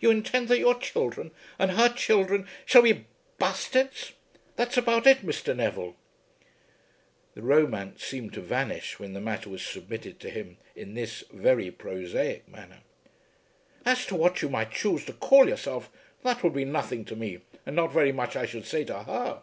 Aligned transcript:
You 0.00 0.10
intend 0.10 0.48
that 0.48 0.58
your 0.58 0.74
children 0.76 1.30
and 1.56 1.70
her 1.70 1.88
children 1.88 2.48
shall 2.66 2.82
be 2.82 3.04
bastards. 3.38 4.12
That's 4.56 4.76
about 4.76 5.06
it, 5.06 5.18
Mr. 5.24 5.54
Neville." 5.54 5.94
The 7.36 7.42
romance 7.42 8.02
seemed 8.02 8.32
to 8.32 8.40
vanish 8.40 8.98
when 8.98 9.12
the 9.12 9.20
matter 9.20 9.48
was 9.48 9.64
submitted 9.64 10.18
to 10.18 10.30
him 10.30 10.56
in 10.74 10.94
this 10.94 11.22
very 11.32 11.70
prosaic 11.70 12.48
manner. 12.48 12.80
"As 13.84 14.04
to 14.06 14.16
what 14.16 14.42
you 14.42 14.48
might 14.48 14.72
choose 14.72 15.04
to 15.04 15.12
call 15.12 15.48
yourself, 15.48 15.90
that 16.24 16.42
would 16.42 16.54
be 16.54 16.64
nothing 16.64 17.04
to 17.04 17.14
me 17.14 17.38
and 17.64 17.76
not 17.76 17.92
very 17.92 18.10
much 18.10 18.34
I 18.34 18.46
should 18.46 18.66
say, 18.66 18.82
to 18.82 19.04
her. 19.04 19.42